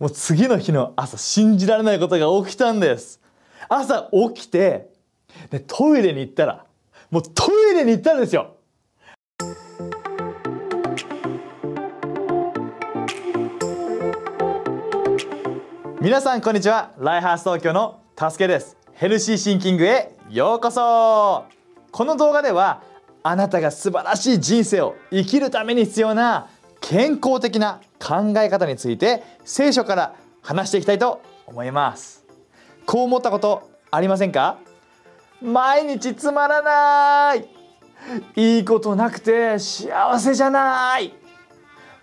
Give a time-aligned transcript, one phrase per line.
[0.00, 3.20] もう次の日の朝信じられないことが起きたんです。
[3.68, 4.88] 朝起きて
[5.50, 6.64] でトイレに行ったら
[7.10, 8.56] もうトイレに行ったんですよ。
[16.00, 16.92] 皆さんこんにちは。
[16.98, 18.78] ライハース東京のたすけです。
[18.94, 21.44] ヘルシーシンキングへようこそ。
[21.92, 22.82] この動画では
[23.22, 26.48] あなたが素晴らしい人生を生きるために必要な
[26.90, 32.24] 健康的な考え方について聖書から話していきたいと思います。
[32.84, 34.58] こう思ったことありませんか？
[35.40, 37.46] 毎日つまらない。
[38.34, 41.14] いいことなくて幸せじゃない。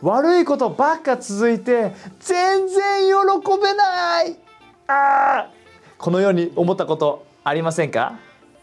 [0.01, 4.37] 悪いことばっか続いて全然喜べない。
[4.87, 5.51] あ
[5.97, 8.19] このように思ったことありませんか？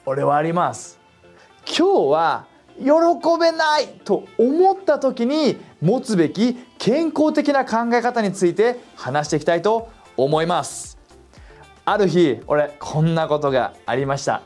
[0.07, 0.99] 俺はあります。
[1.67, 2.47] 今日は
[2.79, 2.87] 喜
[3.41, 10.99] べないと思った時に持つべき健康的な考え方について話していきたいと思います。
[11.85, 14.43] ある日俺こんなことがありました。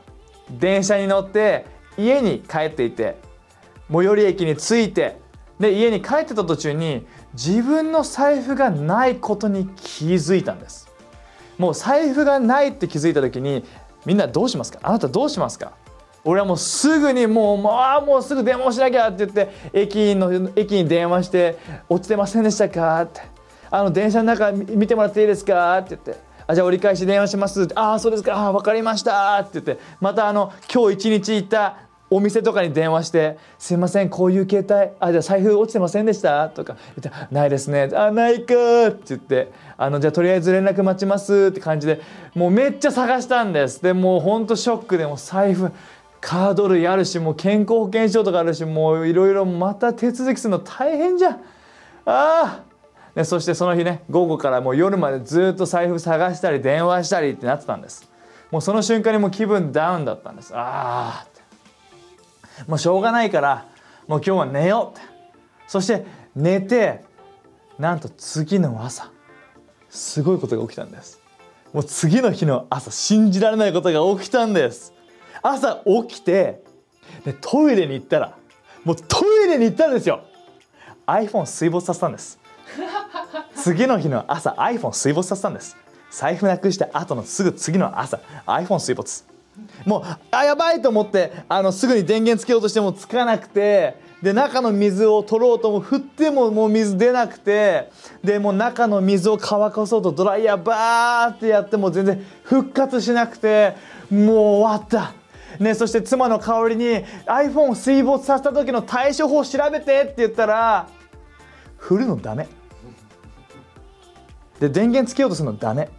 [0.51, 1.65] 電車に乗って
[1.97, 3.17] 家に帰っていて
[3.91, 5.17] 最寄り駅に着いて
[5.59, 10.87] で家に帰ってた途中に自分の財布がないことに気づいたんです。
[11.57, 13.65] もう財布がないって気づいた時に
[14.05, 14.79] みんなどうしますか？
[14.81, 15.73] あなたどうしますか？
[16.25, 21.57] 俺はもうすぐにもうまあもうすぐ電話をしなきゃって言って駅の駅に電話して
[21.89, 23.21] 「落ちてませんでしたか?」って
[23.71, 28.35] 「あの電車の中見てもらっていいですか?」って言って「あじゃあ折り返し電話します」ってああそうですか。
[28.37, 29.77] あ分かりました」って言って。
[30.01, 31.75] またあの今日一日行った
[32.11, 36.75] お店とかに電話して「すいませんこういう携帯あじゃあ財布落ちてませんでした?」とか。
[36.99, 38.53] 言って「ないですね」あないか」
[38.89, 39.51] って言って。
[39.77, 42.01] あの「じゃあとりあえず連絡待ちます」って感じで
[42.35, 43.81] もうめっちゃ探したんです。
[43.83, 45.71] でもうほんとショックでも財布
[46.21, 51.31] カード類あるしもう健康保険証とかあるしもういろいろまた手続きするの大変じゃ。
[51.31, 51.39] んあ
[52.05, 52.63] あ。
[53.15, 58.09] でそしてその日ね午後からもう夜までずっと財布探したり電話したりってなってたんです。
[58.51, 60.53] もうその瞬間にもう気分ダウンだったんです。
[60.55, 61.27] ああ。
[62.67, 63.65] もうしょうがないから
[64.07, 65.07] もう今日は寝ようって。
[65.67, 67.03] そして寝て
[67.77, 69.11] なんと次の朝
[69.89, 71.19] すごいことが起きたんです。
[71.73, 74.93] もう次の日の朝信じられないことが起きたんです。
[75.41, 76.63] 朝起きて
[77.25, 78.37] でトイレに行ったら
[78.83, 80.21] もうトイレに行ったんですよ。
[81.05, 82.39] iPhone 水没させたんです。
[83.55, 85.75] 次の日の朝 iPhone 水没させたんです。
[86.11, 89.23] 財布なくして後のすぐ次の朝 iPhone 水没。
[89.85, 97.89] もうあやばいと思ってあのすぐに電源つけようとしてもつかなくてで中の水を取ろうとも振ってももう水出なくて
[98.23, 103.75] でもう中の水を乾かそうとドライヤーバーってやっても全然復活しなくて
[104.09, 104.25] もう
[104.59, 105.13] 終わった
[105.57, 110.87] ね、そして妻の香りに iPhone 水没させた時の対処法を調べてって言ったら
[111.77, 112.47] 振るのダメ。
[114.59, 115.89] で電源つけようとするのダメ。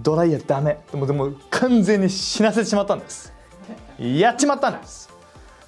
[0.00, 0.78] ドライヤーダメ。
[0.90, 3.32] でもでも完全に死なせてしまったんです。
[3.98, 5.10] やっちまったんです。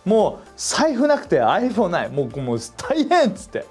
[0.04, 2.10] もう財布なくて iPhone ない。
[2.10, 3.64] もうもう大変っつって。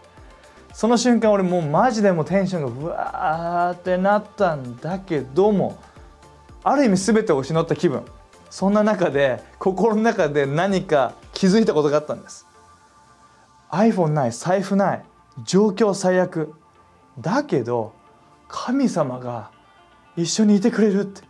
[0.74, 5.80] その瞬間俺もうマジでもテンションがうわーってなったんだけども
[6.64, 8.04] ある意味全てを失った気分。
[8.50, 12.46] そんな中で心の中で何か気づいたことがあったんです。
[13.70, 15.04] iPhone ない財布ない
[15.44, 16.54] 状況最悪。
[17.20, 17.94] だけど
[18.48, 19.52] 神様が
[20.16, 21.22] 一緒にいてくれるって。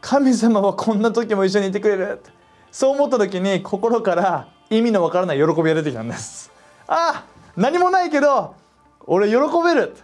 [0.00, 2.30] 神様はこんな時も一緒にいてくれるって。
[2.70, 6.52] そう思った時に心から意味のわからない喜びが出てきたんです。
[6.86, 7.24] あ
[7.56, 8.54] 何もないけど
[9.06, 9.96] 俺喜べる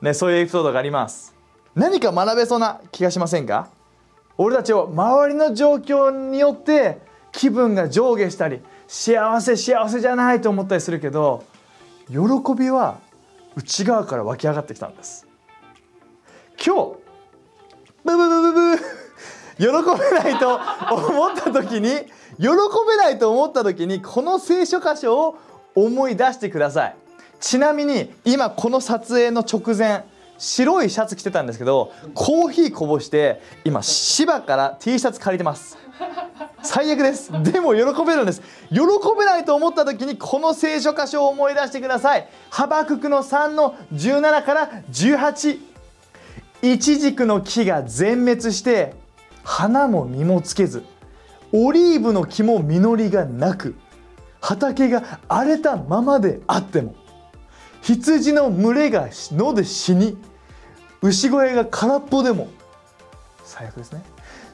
[0.00, 1.34] ねそういうエピソードがあります。
[1.74, 3.68] 何か学べそうな気がしませんか？
[4.42, 11.44] 俺たちを周りの状況によって気分が上下したり幸せ幸せじゃないと思ったりするけど
[12.08, 12.16] 喜
[12.58, 13.00] びは
[13.54, 15.26] 内側から湧き上がってきたんです。
[16.64, 16.92] 今日
[18.02, 20.58] ブブブブブ喜べないと
[20.90, 21.90] 思った時に
[22.38, 25.38] 喜べないと思った時にこの聖書箇所を
[25.74, 26.96] 思い出してください。
[27.40, 30.06] ちなみに今この撮影の直前
[30.40, 35.78] 白いシャツ着てたんですけどコーヒーこぼして今芝から T シャツ借りてます。
[36.62, 37.30] 最悪です。
[37.42, 38.42] でも喜べるんです。
[38.70, 38.80] 喜
[39.18, 42.26] べないと思った時にこの聖書箇所を思い出してください。
[42.48, 45.60] ハバククの3の17から18
[46.62, 48.94] イチジクの木が全滅して
[49.44, 50.84] 花も実もつけず
[51.52, 53.74] オリーブの木も実りがなく
[54.40, 56.94] 畑が荒れたままであっても
[57.82, 60.18] 羊の群れが野で死に
[61.02, 62.48] 牛小屋が空っぽでも。
[63.44, 64.02] 最悪ですね。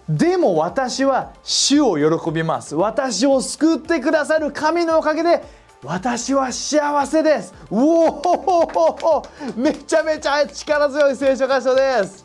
[0.08, 2.76] でも私は主を喜びます。
[2.76, 5.42] 私を救ってくださる神のおかげで
[5.82, 7.52] 私は幸せです。
[7.70, 9.22] うお
[9.56, 12.24] めちゃめちゃ力強い聖書箇所です。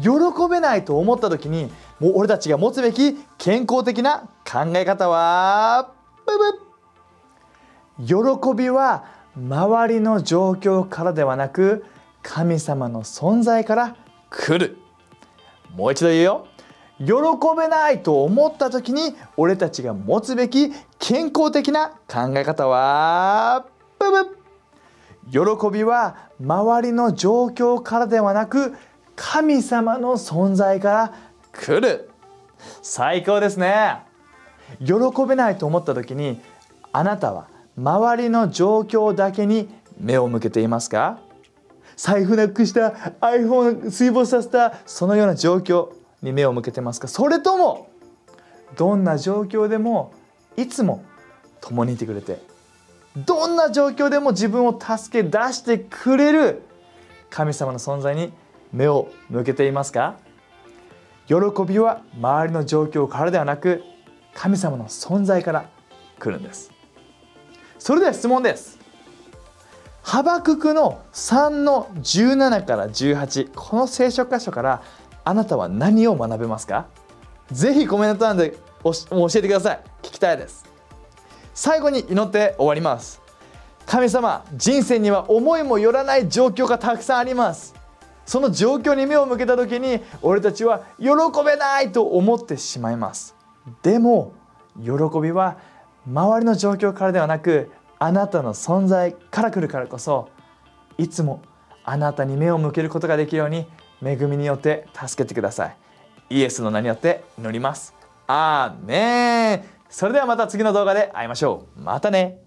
[0.00, 0.08] 喜
[0.50, 1.70] べないと思った時に
[2.00, 5.90] もう俺たちが持つべき健康的な考え方は
[7.98, 8.14] 喜
[8.56, 9.04] びは
[9.36, 11.84] 周りの状況からではなく
[12.22, 13.96] 神様の存在から
[14.30, 14.78] 来る。
[15.74, 16.46] もう一度言うよ。
[16.98, 17.12] 喜
[17.56, 23.66] べないと思った時に俺たちが持つべき健康的な考え方は。
[25.30, 25.38] 喜
[25.72, 28.74] びは周りの状況からではなく
[29.16, 31.14] 神様の存在から
[31.52, 32.10] 来る。
[32.82, 33.98] 最高ですね。
[34.84, 34.94] 喜
[35.26, 36.40] べないと思った時に
[36.92, 39.68] あなたは周りの状況だけに
[39.98, 41.18] 目を向けていますか？
[41.96, 42.90] 財布なくした
[43.20, 45.90] iPhone 水没させたそのような状況
[46.22, 47.08] に目を向けてますか？
[47.08, 47.88] それとも
[48.76, 50.12] どんな状況でも
[50.56, 51.04] いつも
[51.60, 52.40] 共にいてくれて
[53.16, 56.62] どんな状況でも自分を助け出してくれる
[57.30, 58.32] 神様の存在に
[58.72, 60.16] 目を向けていますか？
[61.26, 61.34] 喜
[61.66, 63.82] びは周りの状況からではなく
[64.34, 65.68] 神様の存在から
[66.18, 66.70] 来るんです。
[67.78, 68.78] それでは質問です。
[70.02, 74.82] ハバククの3の17から18この聖書箇所から
[75.24, 76.86] あなたは何を学べますか？
[77.50, 78.92] ぜひコメント欄で教
[79.28, 79.80] えてください。
[80.02, 80.64] 聞きたいです。
[81.54, 83.22] 最後に祈って終わります。
[83.86, 87.74] 神様人生には思いもよらない状況がたくさんあります。
[88.26, 91.08] その状況に目を向けた時に俺たちは喜
[91.44, 93.36] べないと思ってしまいます。
[93.82, 94.32] でも
[94.82, 94.90] 喜
[95.20, 95.58] びは
[96.06, 97.70] 周りの状況からではなく
[98.04, 100.28] あなたの存在から来るからこそ
[100.98, 101.40] いつも
[101.84, 103.64] あなたに目を向けることができるように
[104.02, 105.76] 恵みによって助けてください。
[106.28, 107.94] イエスの名によって祈ります。
[108.26, 109.64] アーメン。
[109.88, 111.80] それではまた次の動画で会いましょう。
[111.80, 112.42] またね。